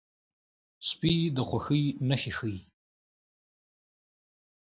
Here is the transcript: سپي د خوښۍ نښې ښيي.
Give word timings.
سپي 0.87 1.13
د 1.35 1.37
خوښۍ 1.49 1.85
نښې 2.07 2.31
ښيي. 2.37 2.59